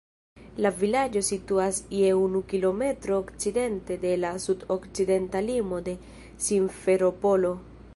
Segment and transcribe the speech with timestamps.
[0.65, 5.97] La vilaĝo situas je unu kilometro okcidente de la sud-okcidenta limo de
[6.49, 7.59] Simferopolo.